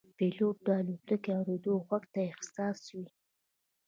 پیلوټ 0.17 0.55
د 0.65 0.67
الوتکې 0.79 1.31
د 1.33 1.35
اورېدو 1.39 1.73
غږ 1.87 2.03
ته 2.13 2.21
حساس 2.35 2.79
وي. 2.95 3.07